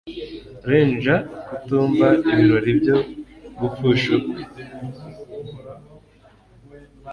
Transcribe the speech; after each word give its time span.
Uruhinja 0.63 1.15
kutumva 1.47 2.07
ibirori 2.31 2.71
byo 2.79 2.97
gupfusha 3.59 4.15
kwe 4.23 4.41